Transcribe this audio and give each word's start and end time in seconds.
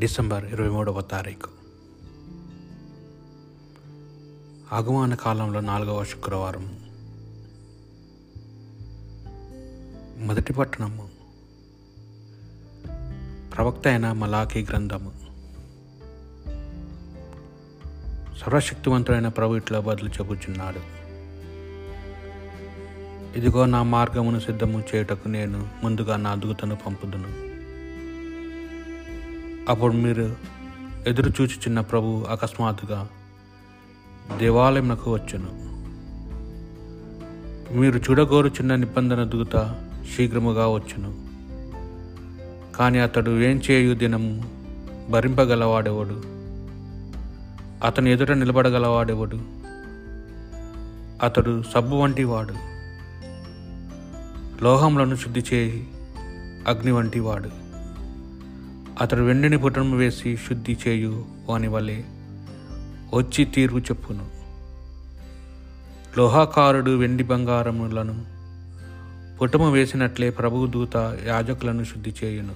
December 0.00 0.44
ఇరవై 0.44 0.68
మూడవ 0.68 1.00
తారీఖు. 1.00 1.48
ఆగమన 4.74 5.14
కాలంలో 5.14 5.60
నాలుగవ 5.60 6.04
శుక్రవారం. 6.04 6.78
మొదటి 10.26 10.52
పట్టణము. 10.52 11.08
ప్రవక్త 13.56 13.88
అయిన 13.88 14.12
మలాఖీ 14.12 14.66
గ్రంథము. 14.70 15.12
సర్వశక్తివంతుడైన 18.38 19.28
ప్రభు 19.28 19.56
ఇట్లా 19.56 19.80
బదులు 19.80 20.08
చెబుచున్నాడు. 20.08 20.80
ఇదిగో 23.38 23.66
నా 23.66 23.82
మార్గమును 23.82 24.40
సిద్ధము 24.40 24.84
చేయుటకు 24.94 25.28
నేను 25.28 25.68
ముందుగా 25.82 26.16
నా 26.16 26.30
అదుగుతను 26.30 26.76
పంపుదును. 26.76 27.49
అప్పుడు 29.70 29.92
మీరు 29.92 30.36
ఎదురు 31.06 31.28
చూచుచున్న 31.28 31.80
ప్రభు 31.80 32.26
అకస్మాత్తుగా 32.30 33.08
దేవాలయమునకు 34.38 35.14
వచ్చును. 35.14 35.70
మీరు 37.78 37.98
చూడగోరుచున్న 37.98 38.74
నిబంధన 38.74 39.24
దూత 39.24 39.74
శీఘ్రముగా 40.16 40.68
వచ్చును. 40.68 41.14
కానీ 42.76 42.98
అతడు 42.98 43.30
ఏం 43.30 43.62
చేయు 43.70 43.94
దినము 43.94 44.44
భరింపగలవాడెవడు? 45.10 46.22
అతని 47.86 48.12
ఎదుట 48.12 48.30
నిలబడగలవాడెవడు? 48.30 49.40
అతడు 51.26 51.62
సబ్బు 51.74 51.96
వంటి 51.96 52.24
వాడు. 52.24 52.54
లోహములను 54.64 55.16
శుద్ధి 55.16 55.44
చేయి 55.54 55.88
అగ్ని 56.68 56.90
వంటి 56.92 57.20
వాడు. 57.20 57.69
అతడు 58.98 59.22
వెండిని 59.22 59.58
పుటము 59.58 59.96
వేసి 59.96 60.36
శుద్ధి 60.36 60.78
చేయు 60.88 61.24
వాని 61.48 61.68
వలె 61.68 62.02
వచ్చి 63.14 63.44
తీర్పు 63.44 63.76
చెప్పును. 63.76 64.26
లోహాకారుడు 66.18 66.90
వెండి 66.90 67.22
బంగారములను 67.22 68.40
పుటము 69.38 69.72
వేసినట్లే 69.72 70.30
ప్రభువు 70.30 70.66
దూత 70.66 71.18
యాజకులను 71.26 71.84
శుద్ధి 71.84 72.14
చేయును. 72.24 72.54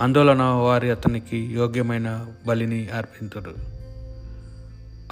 అందువలన 0.00 0.42
వారి 0.42 0.90
అతనికి 0.90 1.36
యోగ్యమైన 1.36 2.26
బలిని 2.46 2.88
అర్పించరు 2.88 3.54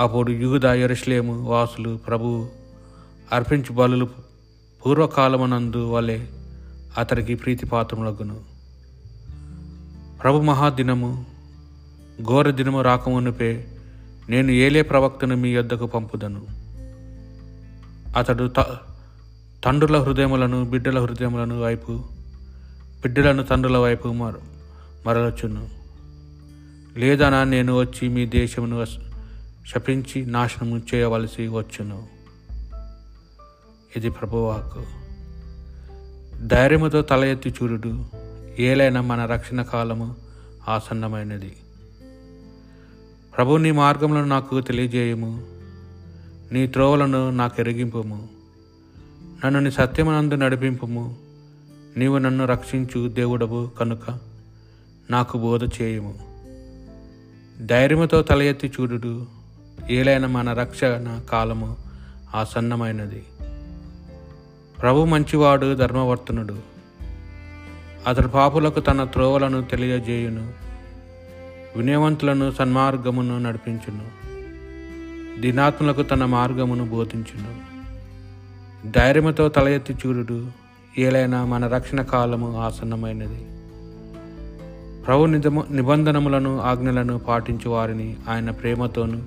అప్పుడు 0.00 0.30
యూద 0.30 0.64
ఎరుషలేము 0.64 1.44
వాసులు 1.44 1.96
ప్రభు 1.96 2.48
అర్పించు 3.32 3.72
బలులు 3.72 4.08
పూర్వకాలమునందు 4.86 5.90
వలె 5.90 6.26
అతనికి 6.98 7.34
ప్రీతిపాత్రములగును. 7.34 8.51
ప్రభు 10.22 10.40
మహాదినము 10.40 11.24
ఘోర 12.22 12.50
దినము 12.50 12.82
రాకమునుపే 12.82 13.68
నేను 14.28 14.50
ఏలే 14.50 14.82
ప్రవక్తను 14.82 15.36
మీ 15.36 15.48
యొద్దకు 15.48 15.86
పంపుదను. 15.86 16.46
అతడు 18.16 18.50
త 18.58 18.78
తండ్రుల 19.64 19.98
హృదయములను 19.98 20.64
బిడ్డల 20.64 21.00
హృదయములను 21.00 21.60
వైపు 21.60 22.04
బిడ్డలను 23.02 23.42
తండ్రుల 23.42 23.76
వైపు 23.76 24.08
మర 24.08 24.34
మరలచును 25.06 25.68
లేదనా 26.98 27.44
నేను 27.44 27.80
వచ్చి 27.80 28.08
మీ 28.08 28.26
దేశమును 28.26 28.84
శపించి 29.66 30.26
నాశనము 30.26 30.82
చేయవలసి 30.94 31.48
వచ్చును. 31.48 32.06
ఇది 33.96 34.10
ప్రభువాకు 34.10 34.82
ధైర్యముతో 36.46 37.02
తల 37.02 37.24
ఎత్తి 37.24 37.50
చూడుడు. 37.50 38.21
ఏలైనా 38.58 39.00
మన 39.00 39.26
రక్షణ 39.26 39.62
కాలము 39.62 40.16
ఆసన్నమైనది. 40.68 41.56
ప్రభు 43.36 43.56
నీ 43.56 43.70
మార్గములను 43.70 44.24
నాకు 44.24 44.60
తెలియజేయము. 44.60 45.44
నీ 46.52 46.66
త్రోవలను 46.66 47.30
నాకు 47.30 47.60
ఎరిగింపము. 47.60 48.28
నన్ను 49.44 49.60
నీ 49.60 49.70
సత్యమనందు 49.70 50.34
నడిపింపము. 50.34 51.16
నీవు 51.96 52.18
నన్ను 52.18 52.44
రక్షించు 52.44 53.08
దేవుడవు 53.08 53.70
కనుక 53.80 54.18
నాకు 55.10 55.38
బోధ 55.38 55.64
చేయము. 55.64 56.18
ధైర్యముతో 57.66 58.22
తల 58.22 58.42
ఎత్తి 58.42 58.72
చూడుడు. 58.80 59.26
ఏలైన 59.90 60.26
మన 60.26 60.52
రక్షణ 60.52 61.20
కాలము 61.30 61.76
ఆసన్నమైనది. 62.34 63.24
ప్రభు 64.82 65.04
మంచివాడు 65.04 65.74
ధర్మవర్తనుడు. 65.74 66.71
అతడు 68.06 68.28
పాపులకు 68.28 68.80
తన 68.80 69.04
త్రోవలను 69.04 69.62
తెలియజేయును 69.62 70.52
వినయవంతులను 71.76 72.50
సన్మార్గమును 72.50 73.38
నడిపించును 73.38 74.22
దినాత్ములకు 75.40 76.02
తన 76.02 76.24
మార్గమును 76.24 76.88
బోధించును. 76.88 77.72
ధైర్యముతో 78.90 79.48
తల 79.48 79.68
ఎత్తి 79.68 79.94
చూడుడు 79.94 80.46
ఏలైనా 80.98 81.44
మన 81.44 81.66
రక్షణ 81.66 82.02
కాలము 82.02 82.58
ఆసన్నమైనది. 82.58 83.46
ప్రభు 85.06 85.24
నిజము 85.24 85.64
నిబంధనములను 85.70 86.60
ఆజ్ఞలను 86.60 87.18
పాటించు 87.18 87.70
వారిని 87.70 88.16
ఆయన 88.28 88.50
ప్రేమతోనూ 88.50 89.18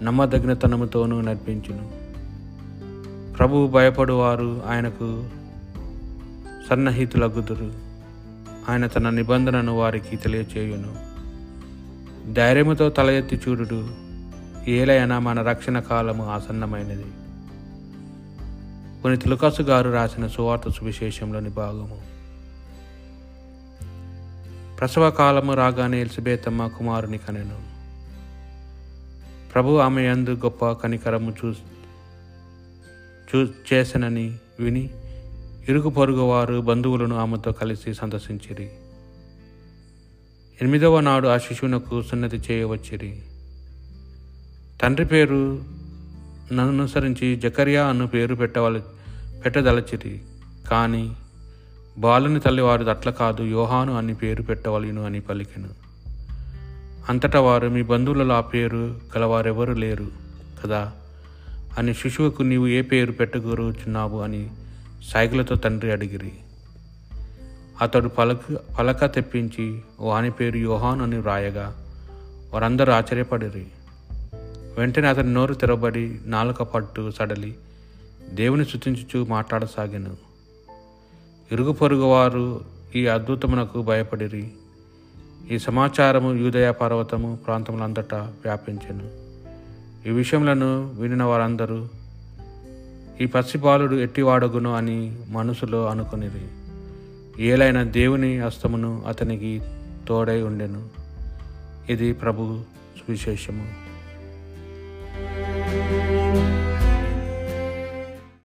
నమ్మదగినతనముతోనూ 0.00 1.20
నడిపించును. 1.20 1.90
ప్రభు 3.36 3.66
భయపడువారు 3.66 4.62
ఆయనకు 4.68 5.24
సన్నహితులగుదురు. 6.70 7.72
ఆయన 8.70 8.86
తన 8.86 9.10
నిబంధనను 9.10 9.76
వారికి 9.76 10.16
తెలియచేయును. 10.16 11.10
ధైర్యముతో 12.32 12.90
తల 12.90 13.10
ఎత్తి 13.10 13.40
చూడుడు. 13.48 13.90
ఏలైనా 14.68 15.18
మన 15.18 15.42
రక్షణ 15.42 15.78
కాలము 15.78 16.30
ఆసన్నమైనది. 16.30 17.04
కొన్ని 19.02 19.18
తులకాసు 19.18 19.62
గారు 19.62 19.90
రాసిన 19.90 20.26
సువార్త 20.26 20.70
సువిశేషంలోని 20.70 21.48
భాగము. 21.48 22.02
ప్రసవ 24.76 25.10
కాలము 25.10 25.54
రాగానే 25.54 26.00
ఎలిజబేతమ్మ 26.00 26.66
కుమారుని 26.66 27.18
కనెను. 27.18 27.62
ప్రభు 29.54 29.76
ఆమె 29.76 30.02
యందు 30.02 30.30
గొప్ప 30.30 30.72
కనికరము 30.72 31.34
చూ 31.44 31.54
చూ 33.34 33.48
చేసనని 33.72 34.38
విని 34.60 34.90
ఇరుగు 35.70 35.90
పొరుగు 35.90 36.20
వారు 36.20 36.60
బంధువులను 36.60 37.16
ఆమెతో 37.16 37.52
కలిసి 37.52 37.94
సందర్శించిరి. 37.94 38.64
ఎనిమిదవ 40.62 41.00
నాడు 41.00 41.28
ఆ 41.28 41.38
శిశువునకు 41.38 42.02
సున్నతి 42.02 42.36
చేయవచ్చిరి 42.36 43.22
తండ్రి 44.82 45.06
పేరు 45.06 45.62
ననుసరించి 46.52 47.36
జకర్యా 47.36 47.86
అను 47.86 48.06
పేరు 48.06 48.34
పెట్టవల 48.34 48.82
పెట్టదలచిరి. 49.44 50.20
కానీ 50.70 51.16
బాలుని 51.98 52.40
తల్లివారు 52.40 52.84
అట్ల 52.84 53.10
కాదు 53.10 53.42
యోహాను 53.42 53.96
అని 53.96 54.14
పేరు 54.14 54.42
పెట్టవలను 54.42 55.04
అని 55.04 55.20
పలికెను. 55.20 55.68
అంతటా 57.08 57.40
వారు 57.40 57.68
మీ 57.68 57.82
బంధువులలో 57.82 58.34
ఆ 58.34 58.40
పేరు 58.40 59.00
గలవారెవరు 59.16 59.72
లేరు 59.72 60.06
కదా? 60.64 60.92
అని 61.78 61.94
శిశువుకు 61.94 62.42
నీవు 62.42 62.66
ఏ 62.66 62.82
పేరు 62.82 63.12
పెట్టగూరుచున్నావు 63.12 64.20
అని 64.20 64.50
సైకిలతో 65.02 65.54
తండ్రి 65.54 65.92
అడిగిరి. 65.92 66.32
అతడు 67.80 68.08
పలక 68.08 68.38
పలక 68.78 69.14
తెప్పించి 69.14 69.82
వాని 70.00 70.30
పేరు 70.30 70.56
యోహాన్ 70.56 71.00
అని 71.00 71.18
వ్రాయగా 71.18 71.86
వారందరూ 72.54 72.92
ఆశ్చర్యపడిరి. 72.92 73.66
వెంటనే 74.78 75.08
అతని 75.08 75.32
నోరు 75.32 75.54
తెరబడి 75.54 76.18
నాలుక 76.26 76.62
పట్టు 76.62 77.10
సడలి 77.10 77.54
దేవుని 78.32 78.64
శుతించుచు 78.64 79.26
మాట్లాడసాగాను. 79.28 80.16
ఇరుగు 81.52 81.72
పొరుగు 81.72 82.04
వారు 82.04 82.60
ఈ 82.96 83.06
అద్భుతమునకు 83.06 83.82
భయపడిరి. 83.82 84.52
ఈ 85.50 85.58
సమాచారము 85.58 86.34
యూదయ 86.34 86.70
పర్వతము 86.70 87.38
ప్రాంతములంతటా 87.46 88.16
వ్యాపించెను. 88.16 89.30
ఈ 90.08 90.10
విషయములను 90.10 90.94
వినిన 90.98 91.22
వారందరూ 91.22 91.88
ఈ 93.20 93.26
పసిబాలుడు 93.26 93.96
ఎట్టివాడగును 93.96 94.74
అని 94.74 95.16
మనసులో 95.28 95.86
అనుకునేది 95.86 96.48
ఏలైన 97.44 97.82
దేవుని 97.82 98.40
హస్తమును 98.40 99.02
అతనికి 99.06 99.62
తోడై 100.08 100.42
ఉండెను. 100.42 100.88
ఇది 101.88 102.12
ప్రభు 102.12 102.60
సువిశేషము. 102.98 103.89